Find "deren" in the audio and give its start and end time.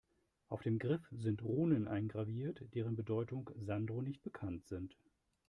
2.73-2.95